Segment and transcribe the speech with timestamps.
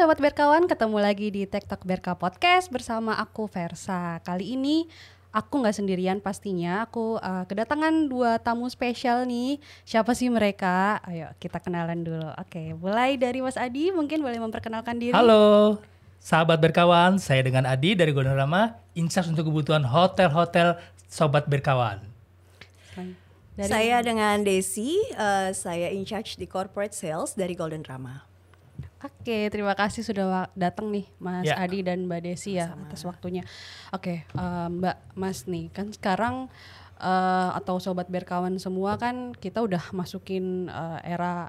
[0.00, 4.16] Sobat Berkawan, ketemu lagi di TikTok Berka Podcast bersama aku Versa.
[4.24, 4.88] Kali ini
[5.28, 9.60] aku nggak sendirian pastinya, aku uh, kedatangan dua tamu spesial nih.
[9.84, 11.04] Siapa sih mereka?
[11.04, 12.32] Ayo kita kenalan dulu.
[12.40, 15.12] Oke, mulai dari Mas Adi, mungkin boleh memperkenalkan diri.
[15.12, 15.84] Halo,
[16.16, 20.80] sahabat berkawan, saya dengan Adi dari Golden Rama, incas untuk kebutuhan hotel-hotel
[21.12, 22.00] Sobat Berkawan.
[22.96, 23.68] Dari...
[23.68, 28.29] Saya dengan Desi, uh, saya in charge di corporate sales dari Golden Rama.
[29.00, 31.56] Oke, terima kasih sudah datang nih Mas ya.
[31.56, 32.84] Adi dan Mbak Desi ya Sama.
[32.84, 33.42] atas waktunya.
[33.96, 36.52] Oke, uh, Mbak Mas nih kan sekarang
[37.00, 41.48] uh, atau sobat berkawan semua kan kita udah masukin uh, era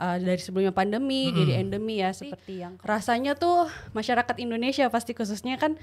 [0.00, 1.38] uh, dari sebelumnya pandemi mm -hmm.
[1.44, 5.76] jadi endemi ya seperti yang rasanya tuh masyarakat Indonesia pasti khususnya kan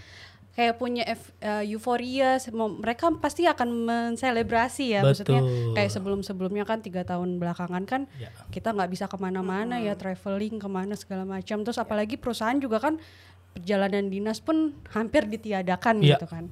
[0.57, 1.05] kayak punya
[1.46, 2.41] uh, euforia
[2.82, 5.13] mereka pasti akan menselebrasi ya Betul.
[5.13, 5.41] maksudnya
[5.77, 8.34] kayak sebelum sebelumnya kan tiga tahun belakangan kan ya.
[8.49, 9.85] kita nggak bisa ke mana-mana hmm.
[9.85, 11.85] ya traveling ke mana segala macam terus ya.
[11.85, 12.98] apalagi perusahaan juga kan
[13.54, 16.18] perjalanan dinas pun hampir ditiadakan ya.
[16.18, 16.49] gitu kan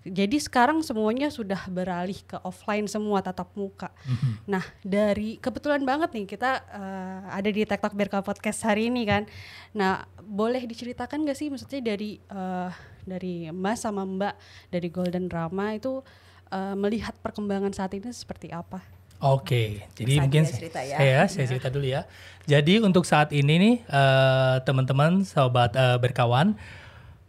[0.00, 3.92] jadi sekarang semuanya sudah beralih ke offline semua tatap muka.
[4.08, 4.32] Mm-hmm.
[4.48, 9.28] Nah dari kebetulan banget nih kita uh, ada di TikTok Berka Podcast hari ini kan.
[9.76, 12.72] Nah boleh diceritakan gak sih maksudnya dari uh,
[13.04, 14.34] dari Mas sama Mbak
[14.72, 16.00] dari Golden Rama itu
[16.48, 18.80] uh, melihat perkembangan saat ini seperti apa?
[19.20, 20.96] Oke, jadi Bisa mungkin cerita ya.
[20.96, 22.08] saya saya cerita dulu ya.
[22.48, 26.56] Jadi untuk saat ini nih uh, teman-teman sobat uh, berkawan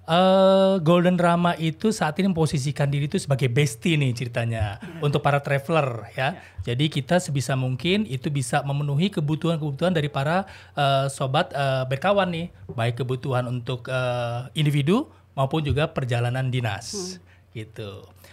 [0.01, 4.97] Uh, Golden Rama itu saat ini memposisikan diri itu sebagai bestie nih ceritanya yeah.
[5.05, 6.17] untuk para traveler ya.
[6.17, 6.31] Yeah.
[6.73, 12.47] Jadi kita sebisa mungkin itu bisa memenuhi kebutuhan-kebutuhan dari para uh, sobat uh, berkawan nih,
[12.73, 15.05] baik kebutuhan untuk uh, individu
[15.37, 16.91] maupun juga perjalanan dinas.
[16.91, 17.29] Hmm.
[17.51, 17.91] Gitu.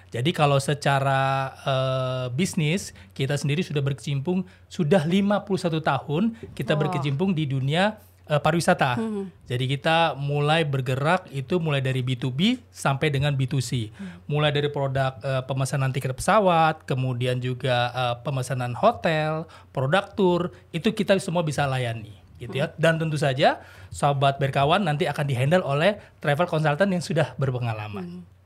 [0.08, 5.44] Jadi kalau secara uh, bisnis kita sendiri sudah berkecimpung sudah 51
[5.84, 6.78] tahun kita oh.
[6.80, 9.00] berkecimpung di dunia uh, pariwisata.
[9.00, 9.32] Hmm.
[9.48, 13.90] Jadi kita mulai bergerak itu mulai dari B2B sampai dengan B2C.
[13.90, 14.20] Hmm.
[14.28, 20.92] Mulai dari produk uh, pemesanan tiket pesawat, kemudian juga uh, pemesanan hotel, produk tour, itu
[20.92, 22.70] kita semua bisa layani gitu ya.
[22.70, 22.78] Hmm.
[22.78, 23.58] Dan tentu saja
[23.90, 28.22] sahabat berkawan nanti akan dihandle oleh travel consultant yang sudah berpengalaman.
[28.22, 28.37] Hmm.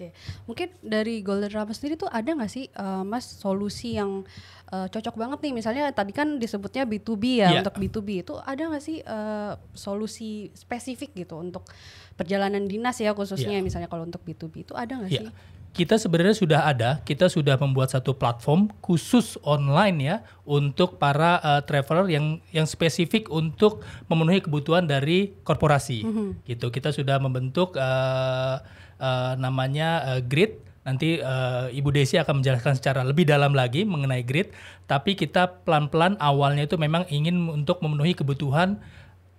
[0.00, 0.16] Oke,
[0.48, 4.24] mungkin dari Golden Rama sendiri tuh ada nggak sih, uh, Mas, solusi yang
[4.72, 5.52] uh, cocok banget nih?
[5.52, 7.60] Misalnya tadi kan disebutnya B2B ya, yeah.
[7.60, 11.68] untuk B2B itu ada nggak sih uh, solusi spesifik gitu untuk
[12.16, 13.64] perjalanan dinas ya khususnya, yeah.
[13.64, 15.28] misalnya kalau untuk B2B itu ada nggak yeah.
[15.28, 15.58] sih?
[15.70, 21.62] kita sebenarnya sudah ada, kita sudah membuat satu platform khusus online ya untuk para uh,
[21.62, 26.02] traveler yang yang spesifik untuk memenuhi kebutuhan dari korporasi.
[26.02, 26.28] Mm -hmm.
[26.42, 26.66] Gitu.
[26.74, 28.58] Kita sudah membentuk uh,
[29.00, 30.60] uh, namanya uh, grid.
[30.80, 34.52] Nanti uh, Ibu Desi akan menjelaskan secara lebih dalam lagi mengenai grid.
[34.84, 38.80] Tapi kita pelan-pelan awalnya itu memang ingin untuk memenuhi kebutuhan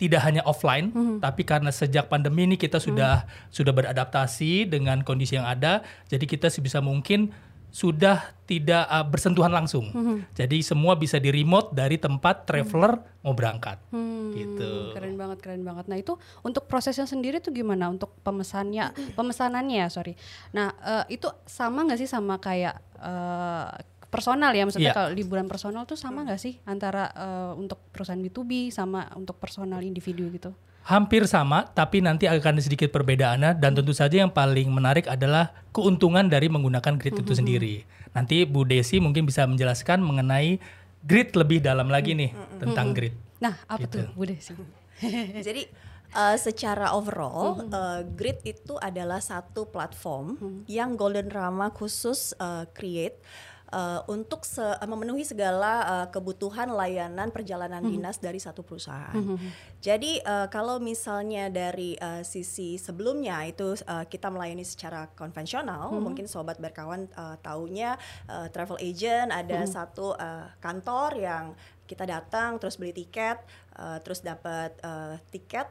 [0.01, 1.17] tidak hanya offline, mm -hmm.
[1.21, 3.53] tapi karena sejak pandemi ini kita sudah mm.
[3.53, 7.29] sudah beradaptasi dengan kondisi yang ada, jadi kita sebisa mungkin
[7.71, 9.87] sudah tidak uh, bersentuhan langsung.
[9.95, 10.17] Mm -hmm.
[10.35, 13.23] Jadi semua bisa di remote dari tempat traveler mm -hmm.
[13.23, 13.77] mau berangkat.
[13.95, 14.91] Hmm, gitu.
[14.91, 15.87] Keren banget, keren banget.
[15.87, 20.19] Nah, itu untuk prosesnya sendiri tuh gimana untuk pemesannya, pemesanannya, sorry.
[20.51, 23.71] Nah, uh, itu sama nggak sih sama kayak uh,
[24.11, 24.97] personal ya maksudnya yeah.
[24.99, 29.79] kalau liburan personal tuh sama nggak sih antara uh, untuk perusahaan B2B sama untuk personal
[29.79, 30.51] individu gitu?
[30.81, 36.25] Hampir sama, tapi nanti akan sedikit perbedaannya dan tentu saja yang paling menarik adalah keuntungan
[36.25, 37.37] dari menggunakan grid itu mm-hmm.
[37.37, 37.75] sendiri.
[38.11, 40.57] Nanti Bu Desi mungkin bisa menjelaskan mengenai
[41.05, 43.13] grid lebih dalam lagi nih tentang grid.
[43.37, 44.03] Nah, apa gitu.
[44.03, 44.53] tuh Bu Desi?
[45.47, 45.65] Jadi
[46.15, 50.57] uh, secara overall, uh, Grid itu adalah satu platform mm-hmm.
[50.69, 53.17] yang Golden Rama khusus uh, create
[53.71, 57.91] uh, untuk se memenuhi segala uh, kebutuhan layanan perjalanan hmm.
[57.91, 59.15] dinas dari satu perusahaan.
[59.15, 59.39] Hmm.
[59.81, 66.03] Jadi uh, kalau misalnya dari uh, sisi sebelumnya itu uh, kita melayani secara konvensional, hmm.
[66.03, 67.97] mungkin sobat berkawan uh, taunya
[68.29, 69.71] uh, travel agent ada hmm.
[69.71, 71.45] satu uh, kantor yang
[71.89, 73.41] kita datang terus beli tiket,
[73.75, 75.67] uh, terus dapat uh, tiket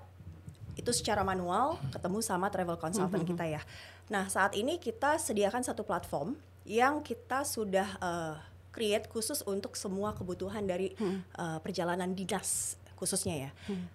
[0.77, 3.31] itu secara manual ketemu sama travel consultant hmm.
[3.37, 3.63] kita ya.
[4.11, 6.35] Nah saat ini kita sediakan satu platform
[6.65, 8.37] yang kita sudah uh,
[8.71, 11.21] create khusus untuk semua kebutuhan dari hmm.
[11.37, 13.51] uh, perjalanan dinas khususnya ya.
[13.67, 13.87] Hmm.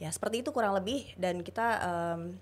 [0.00, 2.34] Ya seperti itu kurang lebih dan kita um,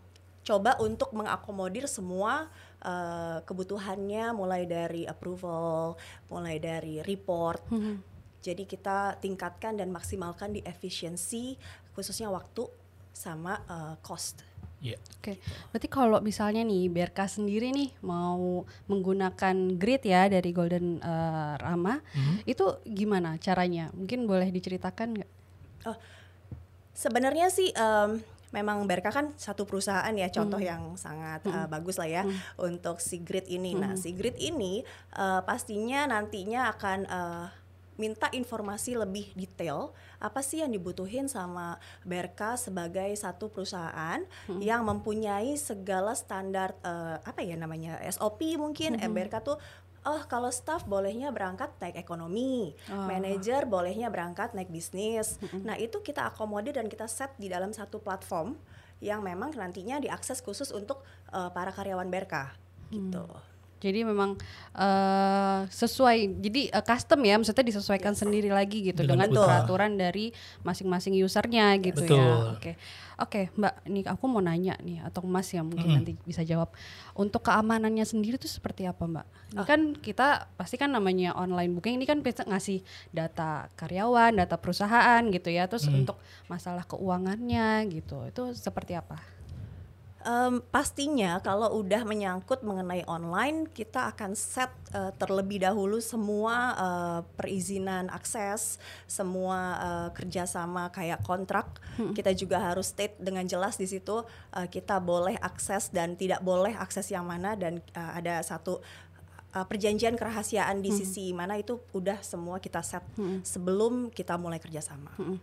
[0.42, 2.50] coba untuk mengakomodir semua
[2.82, 5.94] uh, kebutuhannya mulai dari approval,
[6.30, 7.62] mulai dari report.
[7.70, 8.02] Hmm.
[8.42, 11.54] Jadi kita tingkatkan dan maksimalkan di efisiensi
[11.94, 12.66] khususnya waktu
[13.12, 14.42] sama uh, cost.
[14.82, 14.98] Yeah.
[15.22, 15.36] Oke, okay.
[15.70, 22.02] berarti kalau misalnya nih BRK sendiri nih mau menggunakan grid ya dari Golden uh, Rama,
[22.02, 22.36] mm -hmm.
[22.50, 23.94] itu gimana caranya?
[23.94, 25.30] Mungkin boleh diceritakan nggak?
[25.86, 25.94] Oh,
[26.92, 28.20] Sebenarnya sih um,
[28.52, 30.68] memang Berka kan satu perusahaan ya contoh hmm.
[30.68, 31.52] yang sangat hmm.
[31.56, 32.60] uh, bagus lah ya hmm.
[32.60, 33.72] untuk si grid ini.
[33.72, 33.96] Nah, hmm.
[33.96, 34.84] Nah, si grid ini
[35.16, 37.46] uh, pastinya nantinya akan uh,
[38.00, 44.60] minta informasi lebih detail apa sih yang dibutuhin sama Berka sebagai satu perusahaan hmm.
[44.64, 49.12] yang mempunyai segala standar uh, apa ya namanya SOP mungkin hmm.
[49.12, 49.60] Berka tuh
[50.02, 53.06] oh kalau staff bolehnya berangkat naik ekonomi, oh.
[53.06, 55.38] manajer bolehnya berangkat naik bisnis.
[55.38, 55.62] Mm-hmm.
[55.62, 58.58] Nah itu kita akomodir dan kita set di dalam satu platform
[59.02, 61.02] yang memang nantinya diakses khusus untuk
[61.34, 62.54] uh, para karyawan Berka
[62.90, 63.26] gitu.
[63.26, 63.51] Hmm.
[63.82, 64.38] Jadi memang
[64.78, 68.22] uh, sesuai, jadi uh, custom ya, maksudnya disesuaikan yes.
[68.22, 70.30] sendiri lagi gitu dengan, dengan peraturan dari
[70.62, 72.10] masing-masing usernya gitu ya.
[72.14, 72.22] Betul.
[72.22, 72.30] ya.
[72.30, 72.74] Oke, okay.
[73.18, 76.06] oke okay, Mbak, nih aku mau nanya nih atau Mas yang mungkin mm -hmm.
[76.06, 76.70] nanti bisa jawab.
[77.18, 79.26] Untuk keamanannya sendiri itu seperti apa Mbak?
[79.52, 79.66] Ini oh.
[79.66, 85.20] kan kita pasti kan namanya online booking ini kan bisa ngasih data karyawan, data perusahaan
[85.28, 85.66] gitu ya.
[85.66, 86.06] Terus mm.
[86.06, 89.41] untuk masalah keuangannya gitu, itu seperti apa?
[90.22, 97.20] Um, pastinya kalau udah menyangkut mengenai online, kita akan set uh, terlebih dahulu semua uh,
[97.34, 98.78] perizinan akses,
[99.10, 101.82] semua uh, kerjasama kayak kontrak.
[101.98, 102.14] Hmm.
[102.14, 106.74] Kita juga harus state dengan jelas di situ uh, kita boleh akses dan tidak boleh
[106.78, 108.78] akses yang mana dan uh, ada satu
[109.58, 110.98] uh, perjanjian kerahasiaan di hmm.
[111.02, 113.42] sisi mana itu udah semua kita set hmm.
[113.42, 115.12] sebelum kita mulai kerjasama.
[115.18, 115.38] Hmm.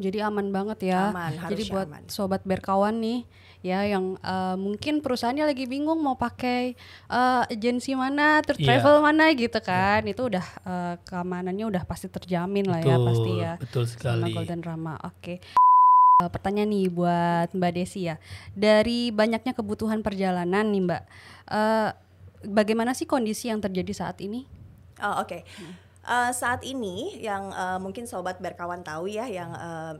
[0.00, 1.12] Jadi aman banget ya.
[1.12, 2.08] Aman, Jadi buat aman.
[2.08, 3.28] sobat berkawan nih
[3.60, 6.72] ya yang uh, mungkin perusahaannya lagi bingung mau pakai
[7.12, 8.80] uh, agensi mana, terus yeah.
[8.80, 10.00] travel mana gitu kan.
[10.08, 10.16] Yeah.
[10.16, 13.52] Itu udah uh, keamanannya udah pasti terjamin betul, lah ya pasti ya.
[13.60, 14.32] Betul sekali.
[14.32, 14.94] Sama Golden Rama.
[15.04, 15.38] Oke.
[15.38, 15.38] Okay.
[16.20, 18.20] pertanyaan nih buat Mbak Desi ya.
[18.52, 21.02] Dari banyaknya kebutuhan perjalanan nih Mbak.
[21.48, 21.88] Uh,
[22.44, 24.44] bagaimana sih kondisi yang terjadi saat ini?
[25.00, 25.32] Oh, oke.
[25.32, 25.42] Okay.
[25.56, 29.94] Hmm uh, saat ini yang uh, mungkin sobat berkawan tahu ya yang uh,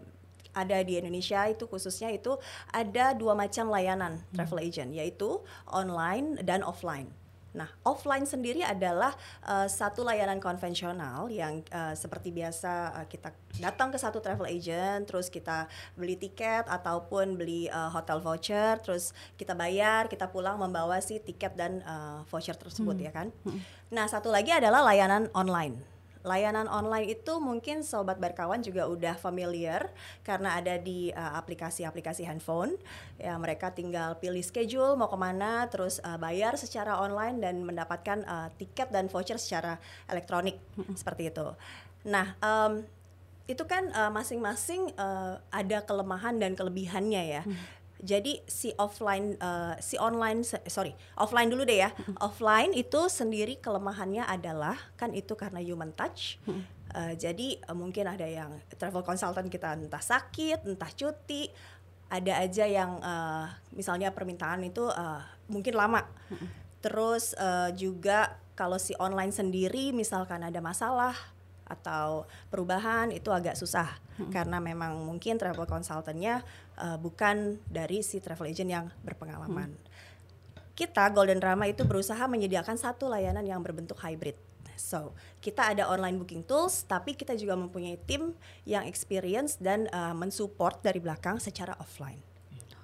[0.51, 2.35] ada di Indonesia itu khususnya itu
[2.75, 4.35] ada dua macam layanan hmm.
[4.35, 5.39] travel agent yaitu
[5.71, 7.11] online dan offline.
[7.51, 9.11] Nah, offline sendiri adalah
[9.43, 15.11] uh, satu layanan konvensional yang uh, seperti biasa uh, kita datang ke satu travel agent,
[15.11, 15.67] terus kita
[15.99, 21.59] beli tiket ataupun beli uh, hotel voucher, terus kita bayar, kita pulang membawa si tiket
[21.59, 23.07] dan uh, voucher tersebut hmm.
[23.07, 23.29] ya kan.
[23.43, 23.61] Hmm.
[23.91, 29.89] Nah, satu lagi adalah layanan online layanan online itu mungkin sobat berkawan juga udah familiar
[30.21, 32.77] karena ada di uh, aplikasi-aplikasi handphone.
[33.17, 38.21] Ya mereka tinggal pilih schedule mau ke mana terus uh, bayar secara online dan mendapatkan
[38.29, 40.61] uh, tiket dan voucher secara elektronik.
[41.01, 41.47] Seperti itu.
[42.05, 42.85] Nah um,
[43.51, 47.43] itu kan masing-masing uh, uh, ada kelemahan dan kelebihannya ya.
[47.43, 51.91] Hmm jadi si offline uh, si online sorry offline dulu deh ya.
[52.17, 56.41] Offline itu sendiri kelemahannya adalah kan itu karena human touch.
[56.91, 58.51] Uh, jadi uh, mungkin ada yang
[58.81, 61.53] travel consultant kita entah sakit entah cuti
[62.11, 66.03] ada aja yang uh, misalnya permintaan itu uh, mungkin lama.
[66.81, 71.15] Terus uh, juga kalau si online sendiri misalkan ada masalah
[71.71, 73.87] atau perubahan itu agak susah.
[74.21, 74.29] Hmm.
[74.29, 76.45] karena memang mungkin travel consultantnya
[76.81, 79.77] uh, bukan dari si travel agent yang berpengalaman.
[79.77, 79.89] Hmm.
[80.73, 84.35] Kita Golden Rama itu berusaha menyediakan satu layanan yang berbentuk hybrid.
[84.81, 85.13] So,
[85.45, 88.33] kita ada online booking tools, tapi kita juga mempunyai tim
[88.65, 92.17] yang experience dan uh, mensupport dari belakang secara offline.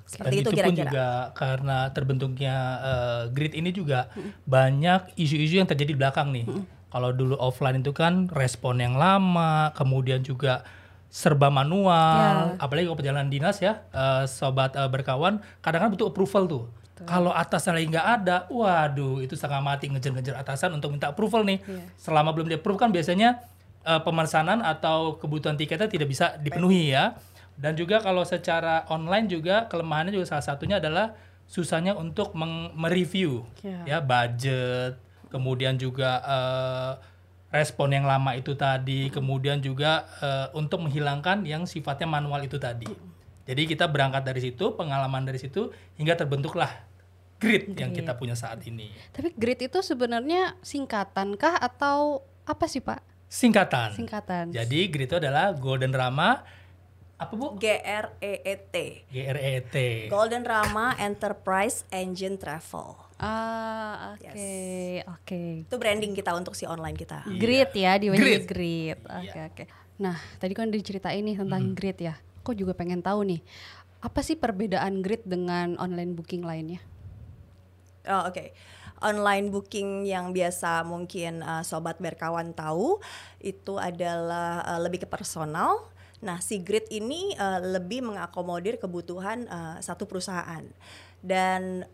[0.04, 0.92] Seperti Dan itu, kira-kira.
[0.92, 4.44] juga karena terbentuknya uh, grid ini juga hmm.
[4.44, 6.44] banyak isu-isu yang terjadi di belakang nih.
[6.44, 10.64] Hmm kalau dulu offline itu kan respon yang lama, kemudian juga
[11.06, 12.60] serba manual, ya.
[12.60, 16.64] apalagi kalau perjalanan dinas ya, uh, sobat uh, berkawan, kadang-kadang butuh approval tuh.
[17.04, 21.60] Kalau atasan lagi nggak ada, waduh itu sangat mati ngejar-ngejar atasan untuk minta approval nih.
[21.60, 21.84] Ya.
[22.00, 23.44] Selama belum di approve kan biasanya
[23.84, 27.12] uh, pemesanan atau kebutuhan tiketnya tidak bisa dipenuhi ya.
[27.52, 31.12] Dan juga kalau secara online juga kelemahannya juga salah satunya adalah
[31.44, 32.32] susahnya untuk
[32.76, 33.84] mereview ya.
[33.84, 34.96] ya budget,
[35.28, 36.92] kemudian juga uh,
[37.50, 42.88] respon yang lama itu tadi, kemudian juga uh, untuk menghilangkan yang sifatnya manual itu tadi.
[43.46, 46.68] Jadi kita berangkat dari situ, pengalaman dari situ hingga terbentuklah
[47.38, 47.78] grid, grid.
[47.78, 48.90] yang kita punya saat ini.
[49.14, 53.00] Tapi grid itu sebenarnya singkatan kah atau apa sih Pak?
[53.30, 53.94] Singkatan.
[53.94, 54.50] Singkatan.
[54.50, 56.42] Jadi grid itu adalah Golden Rama
[57.16, 57.56] apa bu?
[57.56, 58.76] G R E E T.
[59.08, 59.76] G R E E T.
[60.10, 63.05] Golden Rama Enterprise Engine Travel.
[63.16, 65.08] Ah, oke, okay, yes.
[65.08, 65.24] oke.
[65.24, 65.50] Okay.
[65.64, 67.24] Itu branding kita untuk si online kita.
[67.24, 67.40] Yeah.
[67.40, 68.44] Grid ya, di grid.
[68.44, 68.98] grid.
[69.08, 69.44] Oke, okay, iya.
[69.48, 69.56] oke.
[69.56, 69.66] Okay.
[69.96, 71.74] Nah, tadi kan diceritain nih tentang hmm.
[71.76, 72.14] grid ya.
[72.44, 73.40] Aku juga pengen tahu nih,
[74.04, 76.84] apa sih perbedaan grid dengan online booking lainnya?
[78.04, 78.36] Oh, oke.
[78.36, 78.48] Okay.
[79.00, 83.00] Online booking yang biasa mungkin uh, sobat berkawan tahu
[83.40, 85.88] itu adalah uh, lebih ke personal
[86.24, 90.64] Nah, si grid ini uh, lebih mengakomodir kebutuhan uh, satu perusahaan
[91.20, 91.84] dan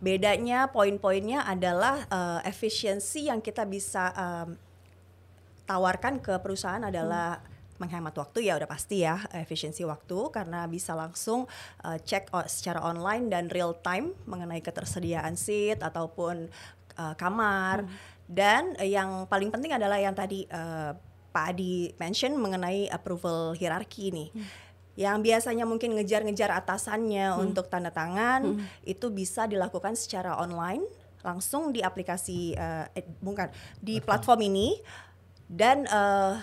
[0.00, 4.56] bedanya poin-poinnya adalah uh, efisiensi yang kita bisa um,
[5.68, 10.92] tawarkan ke perusahaan adalah hmm menghemat waktu ya udah pasti ya efisiensi waktu karena bisa
[10.92, 11.48] langsung
[11.80, 16.52] uh, cek secara online dan real time mengenai ketersediaan seat ataupun
[17.00, 17.96] uh, kamar hmm.
[18.28, 20.92] dan uh, yang paling penting adalah yang tadi uh,
[21.32, 24.28] Pak Adi mention mengenai approval hierarki nih.
[24.36, 27.42] Hmm yang biasanya mungkin ngejar-ngejar atasannya hmm.
[27.42, 28.86] untuk tanda tangan hmm.
[28.88, 30.82] itu bisa dilakukan secara online
[31.20, 34.80] langsung di aplikasi uh, eh, bukan di platform ini
[35.50, 36.40] dan uh,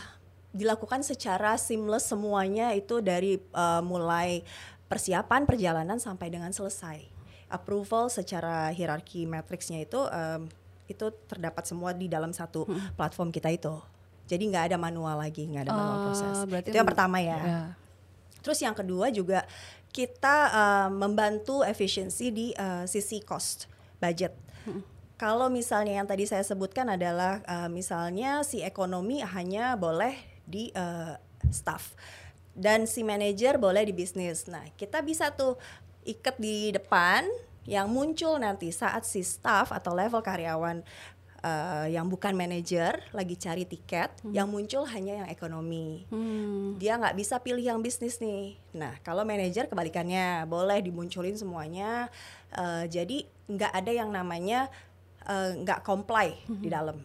[0.54, 4.46] dilakukan secara seamless semuanya itu dari uh, mulai
[4.88, 7.04] persiapan perjalanan sampai dengan selesai.
[7.48, 10.52] Approval secara hierarki matriksnya itu um,
[10.88, 12.96] itu terdapat semua di dalam satu hmm.
[13.00, 13.76] platform kita itu.
[14.28, 16.36] Jadi nggak ada manual lagi, nggak ada manual uh, proses.
[16.68, 17.40] Itu yang pertama ya.
[17.40, 17.62] ya.
[18.48, 19.44] Terus yang kedua juga
[19.92, 23.68] kita uh, membantu efisiensi di uh, sisi cost
[24.00, 24.32] budget.
[24.64, 24.80] Hmm.
[25.20, 30.16] Kalau misalnya yang tadi saya sebutkan adalah uh, misalnya si ekonomi hanya boleh
[30.48, 31.20] di uh,
[31.52, 31.92] staff
[32.56, 34.48] dan si manajer boleh di bisnis.
[34.48, 35.60] Nah, kita bisa tuh
[36.08, 37.28] ikat di depan
[37.68, 40.88] yang muncul nanti saat si staff atau level karyawan
[41.44, 44.34] uh, yang bukan manajer lagi cari tiket, hmm.
[44.34, 46.06] yang muncul hanya yang ekonomi.
[46.10, 46.78] Hmm.
[46.82, 48.58] Dia nggak bisa pilih yang bisnis nih.
[48.74, 52.10] Nah, kalau manajer kebalikannya, boleh dimunculin semuanya.
[52.54, 54.72] Uh, jadi nggak ada yang namanya
[55.28, 56.64] nggak uh, comply hmm.
[56.64, 56.98] di dalam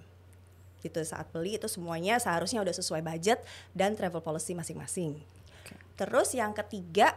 [0.83, 3.39] gitu saat beli itu semuanya seharusnya udah sesuai budget
[3.71, 5.15] dan travel policy masing-masing.
[5.63, 5.79] Okay.
[5.95, 7.15] Terus yang ketiga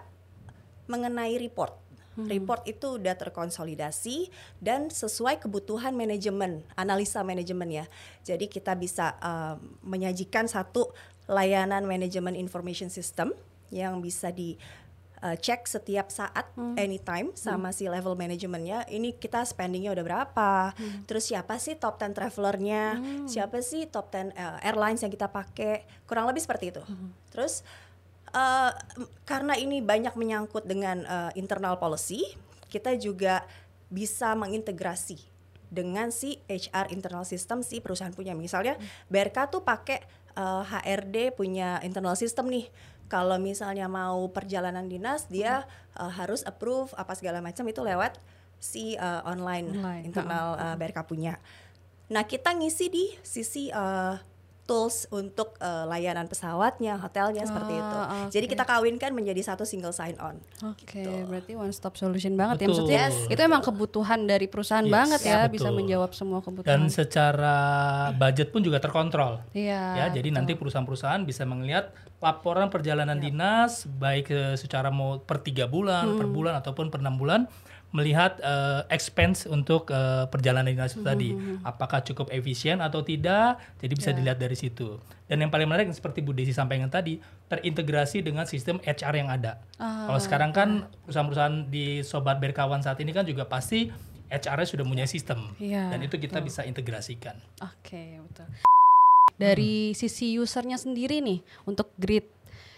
[0.86, 1.74] mengenai report.
[2.16, 2.32] Hmm.
[2.32, 4.32] Report itu udah terkonsolidasi
[4.64, 7.86] dan sesuai kebutuhan manajemen, analisa manajemen ya.
[8.24, 10.96] Jadi kita bisa uh, menyajikan satu
[11.28, 13.36] layanan manajemen information system
[13.74, 14.56] yang bisa di
[15.26, 16.78] uh, cek setiap saat hmm.
[16.78, 17.76] anytime sama hmm.
[17.76, 21.10] si level manajemennya ini kita spendingnya udah berapa hmm.
[21.10, 23.28] terus siapa sih top 10 travelernya hmm.
[23.30, 27.34] siapa sih top 10 uh, airlines yang kita pakai kurang lebih seperti itu hmm.
[27.34, 27.66] terus
[28.36, 28.72] uh,
[29.24, 32.36] karena ini banyak menyangkut dengan uh, internal policy
[32.68, 33.48] kita juga
[33.88, 35.18] bisa mengintegrasi
[35.72, 39.10] dengan si HR internal system si perusahaan punya misalnya hmm.
[39.10, 40.04] BRK tuh pakai
[40.36, 42.68] uh, HRD punya internal system nih
[43.06, 46.04] kalau misalnya mau perjalanan dinas dia hmm.
[46.04, 48.20] uh, harus approve apa segala macam itu lewat
[48.60, 51.38] si uh, online, online internal uh, BRK punya.
[52.10, 54.18] Nah kita ngisi di sisi uh,
[54.66, 57.98] tools untuk uh, layanan pesawatnya, hotelnya oh, seperti itu.
[58.02, 58.26] Okay.
[58.34, 60.42] Jadi kita kawinkan menjadi satu single sign on.
[60.66, 61.30] Oke, okay, gitu.
[61.30, 62.68] berarti one stop solution banget ya.
[62.68, 62.90] betul.
[62.90, 63.06] ya maksudnya.
[63.14, 63.34] Yes.
[63.34, 64.94] Itu emang kebutuhan dari perusahaan yes.
[64.94, 66.70] banget ya, ya bisa menjawab semua kebutuhan.
[66.70, 67.58] Dan secara
[68.18, 69.46] budget pun juga terkontrol.
[69.54, 69.84] Iya.
[70.02, 70.38] Ya, jadi betul.
[70.42, 71.94] nanti perusahaan-perusahaan bisa melihat
[72.26, 73.30] laporan perjalanan yep.
[73.30, 76.18] dinas baik uh, secara mau per tiga bulan, hmm.
[76.18, 77.46] per bulan ataupun per enam bulan
[77.96, 81.12] melihat uh, expense untuk uh, perjalanan dinas itu mm -hmm.
[81.16, 81.58] tadi hmm, hmm.
[81.64, 84.18] apakah cukup efisien atau tidak jadi bisa yeah.
[84.20, 85.00] dilihat dari situ
[85.32, 89.64] dan yang paling menarik seperti Bu Desi sampaikan tadi terintegrasi dengan sistem HR yang ada
[89.80, 93.88] uh, kalau sekarang kan perusahaan-perusahaan di sobat berkawan saat ini kan juga pasti
[94.28, 96.52] HR-nya sudah punya sistem yeah, dan itu kita betul.
[96.52, 98.75] bisa integrasikan oke okay, betul
[99.36, 99.96] dari hmm.
[99.96, 102.28] sisi usernya sendiri nih untuk grid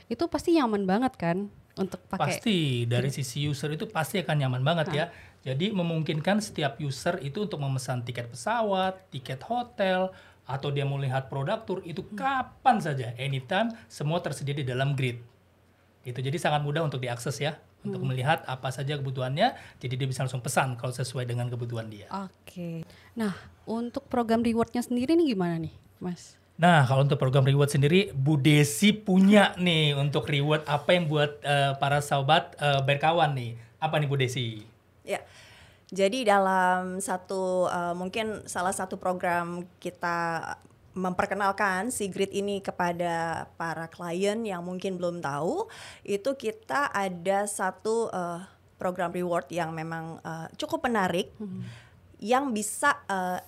[0.07, 1.37] itu pasti nyaman banget kan
[1.77, 5.05] untuk pakai pasti dari sisi user itu pasti akan nyaman banget ya.
[5.45, 10.11] Jadi memungkinkan setiap user itu untuk memesan tiket pesawat tiket hotel
[10.49, 12.17] atau dia mau lihat produk tour itu hmm.
[12.17, 15.21] kapan saja anytime semua tersedia di dalam grid.
[16.01, 17.85] Itu jadi sangat mudah untuk diakses ya hmm.
[17.87, 22.09] untuk melihat apa saja kebutuhannya jadi dia bisa langsung pesan kalau sesuai dengan kebutuhan dia.
[22.09, 22.81] Oke.
[23.13, 23.37] Nah
[23.69, 28.41] untuk program rewardnya sendiri nih gimana nih mas Nah, kalau untuk program reward sendiri, Bu
[28.41, 33.53] Desi punya nih untuk reward apa yang buat uh, para sahabat uh, berkawan nih.
[33.77, 34.65] Apa nih Bu Desi?
[35.05, 35.21] Ya.
[35.87, 40.43] Jadi dalam satu uh, mungkin salah satu program kita
[40.97, 45.69] memperkenalkan si grid ini kepada para klien yang mungkin belum tahu,
[46.03, 48.41] itu kita ada satu uh,
[48.81, 51.61] program reward yang memang uh, cukup menarik hmm.
[52.17, 53.39] yang bisa uh,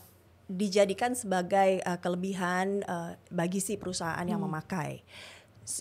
[0.49, 4.33] dijadikan sebagai uh, kelebihan uh, bagi si perusahaan hmm.
[4.33, 5.05] yang memakai.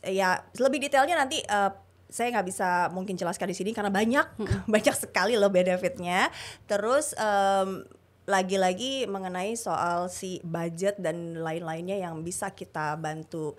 [0.04, 1.72] Ya lebih detailnya nanti uh,
[2.12, 4.68] saya nggak bisa mungkin jelaskan di sini karena banyak hmm.
[4.74, 6.28] banyak sekali loh benefitnya.
[6.68, 7.88] Terus um,
[8.28, 13.56] lagi-lagi mengenai soal si budget dan lain-lainnya yang bisa kita bantu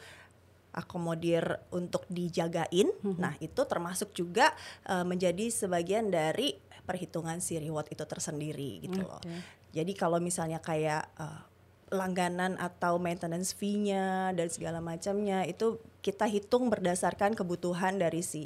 [0.69, 2.93] akomodir untuk dijagain.
[3.01, 3.17] Hmm.
[3.17, 4.53] Nah, itu termasuk juga
[4.85, 6.53] uh, menjadi sebagian dari
[6.85, 9.58] perhitungan si reward itu tersendiri gitu okay.
[9.69, 11.45] Jadi kalau misalnya kayak uh,
[11.89, 18.45] langganan atau maintenance fee-nya dan segala macamnya itu kita hitung berdasarkan kebutuhan dari si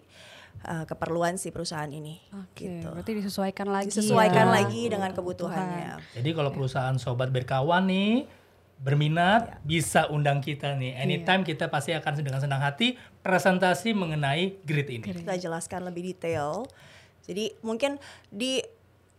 [0.63, 2.23] uh, keperluan si perusahaan ini.
[2.31, 2.87] Oke, gitu.
[2.87, 3.91] berarti disesuaikan lagi.
[3.91, 4.53] Disesuaikan ya.
[4.63, 5.99] lagi dengan kebutuhannya.
[6.15, 8.25] Jadi kalau perusahaan sobat berkawan nih
[8.83, 9.55] berminat ya.
[9.63, 10.95] bisa undang kita nih.
[10.99, 11.55] Anytime ya.
[11.55, 15.05] kita pasti akan dengan senang hati presentasi mengenai grid ini.
[15.07, 16.67] Kita jelaskan lebih detail.
[17.23, 17.95] Jadi mungkin
[18.27, 18.59] di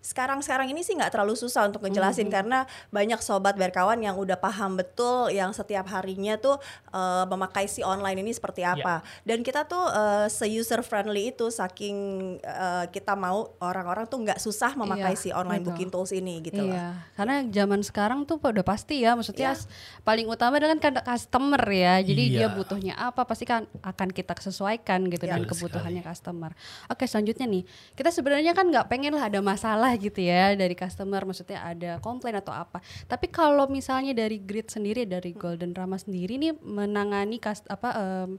[0.05, 2.37] sekarang-sekarang ini sih nggak terlalu susah untuk ngejelasin mm-hmm.
[2.37, 2.59] karena
[2.93, 6.61] banyak sobat berkawan yang udah paham betul yang setiap harinya tuh
[6.93, 8.77] uh, memakai si online ini seperti ya.
[8.77, 9.01] apa.
[9.01, 9.33] Yeah.
[9.33, 11.97] Dan kita tuh uh, se user friendly itu saking
[12.45, 15.73] uh, kita mau orang-orang tuh nggak susah memakai yeah, si online betul.
[15.73, 16.93] booking tools ini gitu yeah.
[16.93, 16.95] lah.
[17.17, 20.05] Karena zaman sekarang tuh udah pasti ya, maksudnya yeah.
[20.05, 22.05] paling utama dengan kan customer ya.
[22.05, 22.37] Jadi yeah.
[22.45, 25.41] dia butuhnya apa pasti kan akan kita sesuaikan gitu yeah.
[25.41, 26.13] dengan kebutuhannya sekali.
[26.13, 26.51] customer.
[26.93, 27.65] Oke, selanjutnya nih.
[27.97, 32.39] Kita sebenarnya kan nggak pengen lah ada masalah gitu ya dari customer maksudnya ada komplain
[32.39, 37.67] atau apa tapi kalau misalnya dari grid sendiri dari Golden Rama sendiri nih menangani kast
[37.71, 38.31] apa um,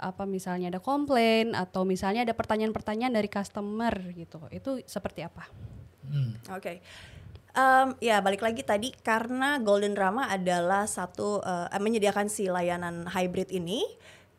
[0.00, 5.44] apa misalnya ada komplain atau misalnya ada pertanyaan-pertanyaan dari customer gitu itu seperti apa
[6.08, 6.50] hmm.
[6.50, 6.78] oke okay.
[7.50, 13.50] Um, ya balik lagi tadi karena Golden Rama adalah satu uh, menyediakan si layanan hybrid
[13.50, 13.82] ini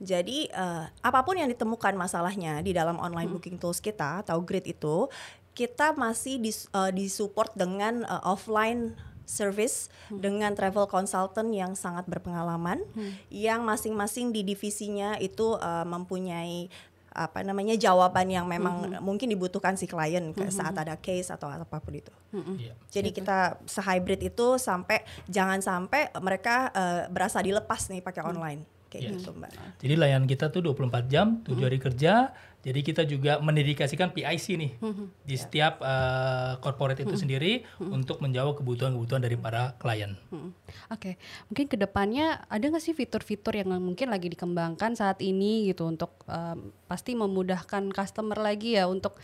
[0.01, 3.35] jadi uh, apa pun yang ditemukan masalahnya di dalam online hmm.
[3.37, 5.05] booking tools kita atau grid itu
[5.51, 8.95] kita masih dis, uh, disupport dengan uh, offline
[9.27, 10.19] service hmm.
[10.19, 13.31] dengan travel consultant yang sangat berpengalaman hmm.
[13.31, 16.67] yang masing-masing di divisinya itu uh, mempunyai
[17.11, 19.03] apa namanya jawaban yang memang mm -hmm.
[19.03, 20.47] mungkin dibutuhkan si klien mm -hmm.
[20.47, 22.13] saat ada case atau apa pun itu.
[22.31, 22.55] Mm -hmm.
[22.55, 22.75] yeah.
[22.87, 28.31] Jadi kita se-hybrid itu sampai jangan sampai mereka uh, berasa dilepas nih pakai mm.
[28.31, 29.13] online kayak yeah.
[29.19, 29.51] gitu Mbak.
[29.83, 31.63] Jadi layanan kita tuh 24 jam, 7 mm -hmm.
[31.67, 32.13] hari kerja
[32.61, 35.07] jadi kita juga mendedikasikan PIC nih mm-hmm.
[35.25, 35.41] di ya.
[35.41, 37.21] setiap uh, corporate itu mm-hmm.
[37.21, 37.97] sendiri mm-hmm.
[37.97, 40.13] untuk menjawab kebutuhan-kebutuhan dari para klien.
[40.29, 40.51] Mm-hmm.
[40.93, 41.13] Oke, okay.
[41.49, 46.21] mungkin ke depannya ada nggak sih fitur-fitur yang mungkin lagi dikembangkan saat ini gitu untuk
[46.29, 49.17] um, pasti memudahkan customer lagi ya untuk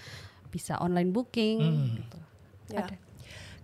[0.50, 1.58] bisa online booking.
[1.62, 1.90] Mm.
[2.02, 2.18] Gitu.
[2.74, 2.90] Ya.
[2.90, 3.07] Ada.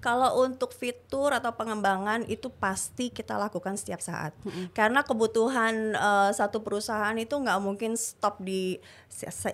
[0.03, 4.35] Kalau untuk fitur atau pengembangan itu pasti kita lakukan setiap saat.
[4.43, 4.75] Mm-hmm.
[4.75, 8.83] Karena kebutuhan uh, satu perusahaan itu nggak mungkin stop di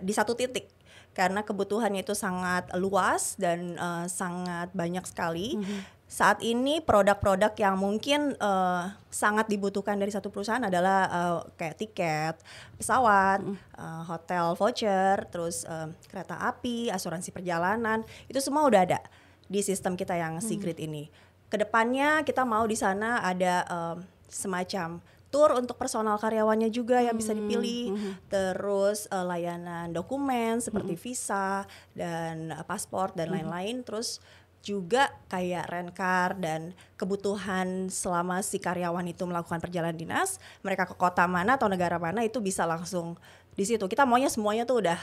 [0.02, 0.74] di satu titik.
[1.14, 5.62] Karena kebutuhannya itu sangat luas dan uh, sangat banyak sekali.
[5.62, 6.02] Mm-hmm.
[6.10, 12.36] Saat ini produk-produk yang mungkin uh, sangat dibutuhkan dari satu perusahaan adalah uh, kayak tiket
[12.82, 13.78] pesawat, mm.
[13.78, 18.98] uh, hotel voucher, terus uh, kereta api, asuransi perjalanan, itu semua udah ada
[19.50, 20.46] di sistem kita yang hmm.
[20.46, 20.88] secret hmm.
[20.88, 21.04] ini.
[21.50, 23.98] Ke depannya kita mau di sana ada um,
[24.30, 28.14] semacam tour untuk personal karyawannya juga yang bisa hmm, dipilih, hmm.
[28.30, 31.02] terus uh, layanan dokumen seperti hmm.
[31.02, 33.86] visa dan uh, paspor dan lain-lain, hmm.
[33.86, 34.22] terus
[34.60, 40.98] juga kayak rent car dan kebutuhan selama si karyawan itu melakukan perjalanan dinas, mereka ke
[41.00, 43.16] kota mana atau negara mana itu bisa langsung
[43.56, 43.86] di situ.
[43.88, 45.00] Kita maunya semuanya tuh udah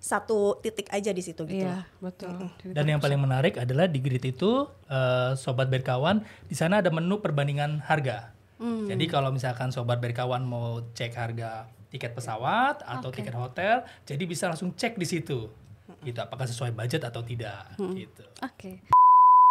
[0.00, 1.68] satu titik aja di situ gitu.
[1.68, 2.48] Iya, betul.
[2.64, 7.20] Dan yang paling menarik adalah di grid itu uh, sobat berkawan di sana ada menu
[7.20, 8.32] perbandingan harga.
[8.56, 8.88] Hmm.
[8.88, 13.20] Jadi kalau misalkan sobat berkawan mau cek harga tiket pesawat atau okay.
[13.20, 15.52] tiket hotel, jadi bisa langsung cek di situ.
[16.00, 17.92] Gitu apakah sesuai budget atau tidak hmm.
[18.00, 18.24] gitu.
[18.40, 18.56] Oke.
[18.56, 18.76] Okay.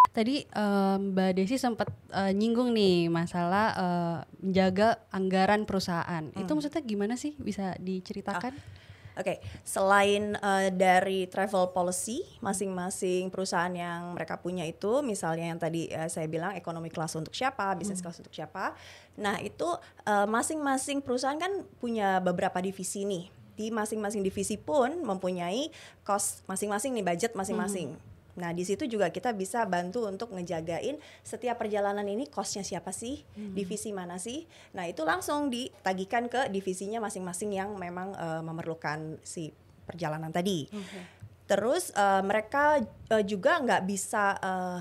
[0.09, 6.33] Tadi um, Mbak Desi sempat uh, nyinggung nih masalah uh, menjaga anggaran perusahaan.
[6.33, 6.41] Hmm.
[6.41, 7.38] Itu maksudnya gimana sih?
[7.38, 8.57] Bisa diceritakan?
[8.57, 8.88] Ah
[9.19, 9.38] Oke, okay.
[9.67, 16.08] selain uh, dari travel policy masing-masing perusahaan yang mereka punya itu, misalnya yang tadi uh,
[16.08, 18.05] saya bilang ekonomi kelas untuk siapa, bisnis hmm.
[18.08, 18.79] kelas untuk siapa.
[19.19, 19.67] Nah itu
[20.08, 23.27] uh, masing-masing perusahaan kan punya beberapa divisi nih.
[23.60, 25.67] Di masing-masing divisi pun mempunyai
[26.08, 27.99] cost masing-masing nih budget masing-masing.
[27.99, 28.09] Hmm.
[28.39, 33.21] Nah, di situ juga kita bisa bantu untuk ngejagain setiap perjalanan ini costnya siapa sih,
[33.36, 33.54] hmm.
[33.54, 34.47] divisi mana sih.
[34.71, 39.52] Nah, itu langsung ditagihkan ke divisinya masing-masing yang memang uh, memerlukan si
[39.84, 40.71] perjalanan tadi.
[40.71, 41.04] Okay.
[41.49, 42.80] Terus uh, mereka
[43.12, 44.80] uh, juga nggak bisa uh,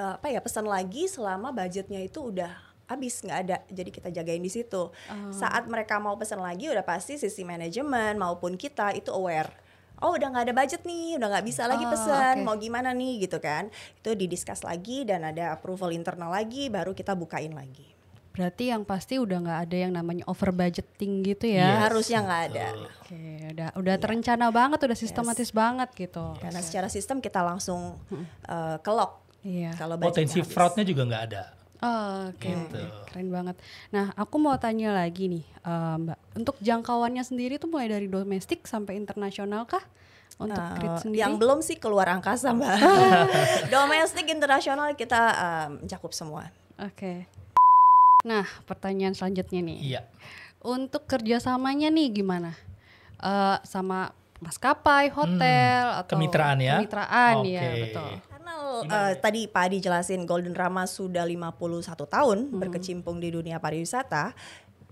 [0.00, 4.40] uh, apa ya pesan lagi selama budgetnya itu udah habis nggak ada jadi kita jagain
[4.40, 5.28] di situ uh.
[5.28, 9.52] saat mereka mau pesan lagi udah pasti sisi manajemen maupun kita itu aware
[10.02, 12.46] oh udah nggak ada budget nih, udah nggak bisa lagi oh, pesan, okay.
[12.46, 13.70] mau gimana nih gitu kan?
[13.98, 17.98] Itu didiskus lagi dan ada approval internal lagi, baru kita bukain lagi.
[18.38, 21.74] Berarti yang pasti udah nggak ada yang namanya over budgeting gitu ya?
[21.74, 21.78] Yes.
[21.90, 22.66] Harusnya nggak ada.
[22.70, 24.02] Oke, okay, udah udah yeah.
[24.06, 25.58] terencana banget, udah sistematis yes.
[25.58, 26.38] banget gitu.
[26.38, 27.98] Karena secara sistem kita langsung
[28.46, 29.26] uh, ke lock.
[29.42, 29.74] Iya.
[29.74, 31.57] Kalau potensi fraudnya juga nggak ada.
[31.78, 32.58] Oh, Oke, okay.
[32.58, 32.80] gitu.
[33.06, 33.56] keren banget.
[33.94, 36.18] Nah, aku mau tanya lagi nih, uh, Mbak.
[36.42, 39.86] Untuk jangkauannya sendiri tuh mulai dari domestik sampai internasional kah?
[40.42, 41.22] Untuk uh, sendiri?
[41.22, 42.76] Yang belum sih keluar angkasa, Mbak.
[43.74, 46.50] domestik, internasional kita um, cakup semua.
[46.82, 46.98] Oke.
[46.98, 47.18] Okay.
[48.26, 49.78] Nah, pertanyaan selanjutnya nih.
[49.94, 50.02] Iya.
[50.58, 52.58] untuk kerjasamanya nih gimana?
[53.22, 54.10] Uh, sama
[54.42, 56.82] maskapai, hotel hmm, atau kemitraan ya?
[56.82, 57.54] Kemitraan okay.
[57.54, 58.10] ya betul.
[58.86, 62.58] Uh, tadi Pak Adi jelasin Golden Rama sudah 51 tahun hmm.
[62.60, 64.36] berkecimpung di dunia pariwisata.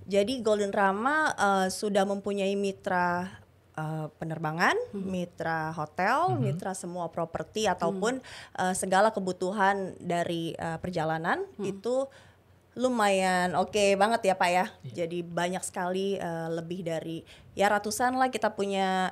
[0.07, 3.27] Jadi Golden Rama uh, sudah mempunyai mitra
[3.75, 5.03] uh, penerbangan, hmm.
[5.03, 6.41] mitra hotel, hmm.
[6.43, 8.59] mitra semua properti ataupun hmm.
[8.59, 11.67] uh, segala kebutuhan dari uh, perjalanan hmm.
[11.67, 12.07] itu
[12.77, 14.67] lumayan oke okay banget ya Pak ya.
[14.87, 15.07] Yeah.
[15.07, 19.11] Jadi banyak sekali uh, lebih dari ya ratusan lah kita punya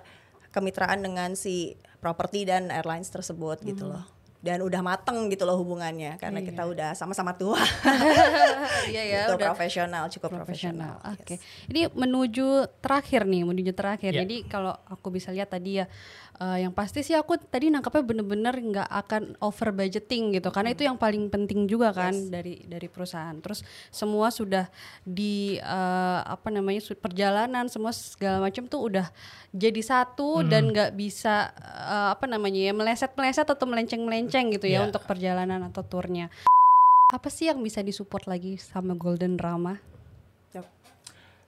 [0.55, 3.71] kemitraan dengan si properti dan airlines tersebut gitu hmm.
[3.75, 4.13] gitu loh
[4.44, 6.48] dan udah mateng gitu loh hubungannya karena iya.
[6.52, 7.57] kita udah sama-sama tua.
[8.92, 11.00] iya ya, udah profesional, cukup profesional.
[11.00, 11.24] Oke.
[11.24, 11.37] Okay.
[11.40, 11.72] Yes.
[11.72, 14.12] Ini menuju terakhir nih, menuju terakhir.
[14.12, 14.28] Yeah.
[14.28, 15.88] Jadi kalau aku bisa lihat tadi ya
[16.42, 20.77] uh, yang pasti sih aku tadi nangkapnya bener-bener nggak akan over budgeting gitu karena hmm.
[20.79, 22.31] itu yang paling penting juga kan yes.
[22.31, 23.37] dari dari perusahaan.
[23.38, 23.62] Terus
[23.94, 24.66] semua sudah
[25.07, 29.07] di uh, apa namanya perjalanan semua segala macam tuh udah
[29.55, 30.49] jadi satu hmm.
[30.51, 34.87] dan nggak bisa uh, apa namanya ya meleset-meleset atau melenceng-melenceng melenceng gitu ya yeah.
[34.87, 36.33] untuk perjalanan atau turnya.
[37.12, 39.79] Apa sih yang bisa disupport lagi sama Golden Rama?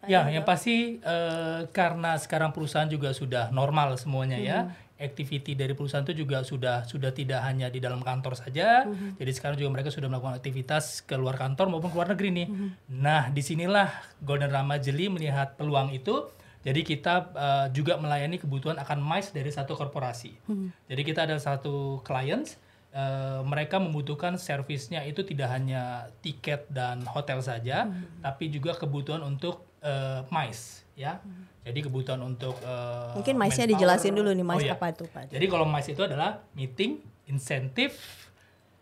[0.06, 4.52] Ya, yang pasti uh, karena sekarang perusahaan juga sudah normal semuanya mm -hmm.
[4.54, 4.60] ya.
[4.96, 8.88] Activity dari perusahaan itu juga sudah sudah tidak hanya di dalam kantor saja.
[8.88, 9.10] Mm -hmm.
[9.20, 12.46] Jadi sekarang juga mereka sudah melakukan aktivitas ke luar kantor maupun ke luar negeri nih.
[12.48, 12.70] Mm -hmm.
[13.04, 13.92] Nah, di sinilah
[14.24, 16.32] Golden Rama Jeli melihat peluang itu.
[16.66, 20.34] Jadi kita uh, juga melayani kebutuhan akan MICE dari satu korporasi.
[20.50, 20.74] Hmm.
[20.90, 22.58] Jadi kita ada satu clients
[22.96, 28.24] Uh, mereka membutuhkan servisnya itu tidak hanya tiket dan hotel saja, hmm.
[28.24, 31.22] tapi juga kebutuhan untuk uh, MICE ya.
[31.22, 31.46] Hmm.
[31.62, 34.74] Jadi kebutuhan untuk uh, mungkin MICE-nya dijelasin dulu nih MICE oh, iya.
[34.74, 35.30] apa itu Pak.
[35.30, 36.98] Jadi kalau MICE itu adalah meeting,
[37.30, 37.94] insentif,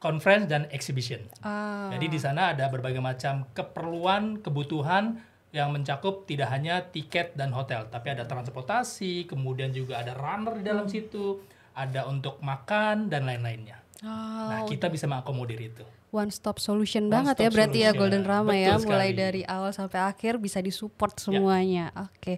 [0.04, 1.24] conference dan exhibition.
[1.40, 1.88] Ah.
[1.92, 5.16] Jadi di sana ada berbagai macam keperluan, kebutuhan
[5.54, 10.64] yang mencakup tidak hanya tiket dan hotel, tapi ada transportasi, kemudian juga ada runner di
[10.66, 10.92] dalam hmm.
[10.92, 11.40] situ,
[11.78, 13.80] ada untuk makan dan lain-lainnya.
[14.04, 15.86] Oh, nah, kita bisa mengakomodir itu.
[16.14, 17.98] One stop solution One banget stop ya berarti ya, solution.
[17.98, 18.86] ya Golden Rama Betul ya, sekali.
[18.86, 21.22] mulai dari awal sampai akhir bisa disupport ya.
[21.26, 21.86] semuanya.
[21.90, 22.02] Ya.
[22.06, 22.14] Oke.
[22.22, 22.36] Okay.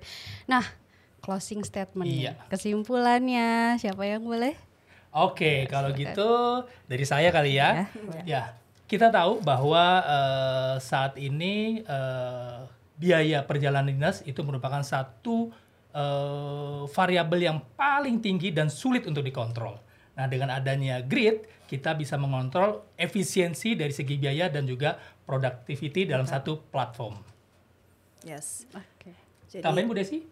[0.48, 0.64] Nah,
[1.20, 2.08] closing statement.
[2.08, 2.32] Iya.
[2.48, 4.56] Kesimpulannya siapa yang boleh?
[5.16, 7.88] Oke, okay, kalau gitu dari saya kali ya.
[8.24, 8.42] Ya, ya
[8.86, 15.50] kita tahu bahwa uh, saat ini uh, biaya perjalanan dinas itu merupakan satu
[15.90, 19.82] uh, variabel yang paling tinggi dan sulit untuk dikontrol.
[20.16, 24.96] Nah, dengan adanya grid, kita bisa mengontrol efisiensi dari segi biaya dan juga
[25.29, 27.20] productivity dalam satu platform.
[28.24, 28.64] Yes.
[28.72, 29.12] Oke.
[29.46, 29.61] Okay.
[29.61, 30.24] Tambahin Bu Desi?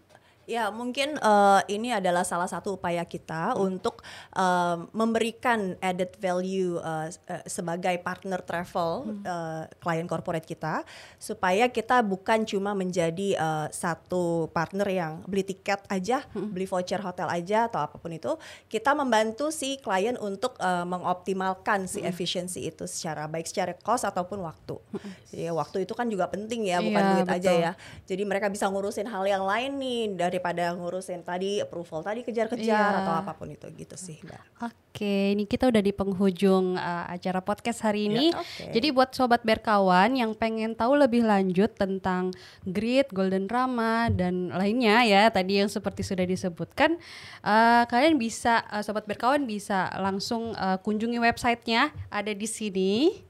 [0.44, 3.64] Ya, mungkin uh, ini adalah salah satu upaya kita hmm.
[3.64, 4.04] untuk
[4.36, 9.24] uh, memberikan added value uh, uh, sebagai partner travel hmm.
[9.24, 10.84] uh, klien corporate kita
[11.16, 16.52] supaya kita bukan cuma menjadi uh, satu partner yang beli tiket aja, hmm.
[16.52, 18.36] beli voucher hotel aja atau apa pun itu,
[18.68, 22.10] kita membantu si klien untuk uh, mengoptimalkan si hmm.
[22.12, 24.76] efisiensi itu secara baik secara cost ataupun waktu.
[24.92, 25.12] Hmm.
[25.32, 27.38] Jadi waktu itu kan juga penting ya, bukan iya, duit betul.
[27.40, 27.72] aja ya.
[28.04, 32.90] Jadi mereka bisa ngurusin hal yang lain nih dari daripada ngurusin tadi approval tadi kejar-kejar
[32.90, 33.00] yeah.
[33.06, 34.42] atau apa pun itu gitu sih mbak.
[34.66, 38.34] Oke, ini kita udah di penghujung uh, acara podcast hari ini.
[38.34, 38.70] Yeah, okay.
[38.74, 42.34] Jadi buat sobat berkawan yang pengen tahu lebih lanjut tentang
[42.66, 46.98] Grid, Golden Rama dan lainnya ya tadi yang seperti sudah disebutkan,
[47.46, 53.22] uh, kalian bisa uh, sobat berkawan bisa langsung uh, kunjungi websitenya ada di sini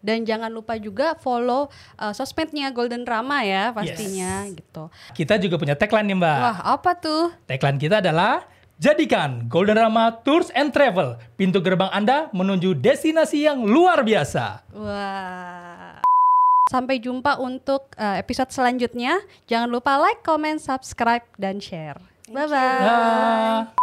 [0.00, 4.58] dan jangan lupa juga follow uh, sosmednya Golden Rama ya pastinya yes.
[4.58, 4.84] gitu.
[5.14, 6.38] Kita juga punya tagline nih Mbak.
[6.38, 7.34] Wah apa tuh?
[7.46, 8.46] Tagline kita adalah
[8.78, 14.70] Jadikan Golden Rama Tours and Travel pintu gerbang Anda menuju destinasi yang luar biasa.
[14.70, 15.98] Wah.
[16.70, 19.18] Sampai jumpa untuk uh, episode selanjutnya.
[19.50, 21.98] Jangan lupa like, comment, subscribe, dan share.
[22.30, 23.74] Bye-bye.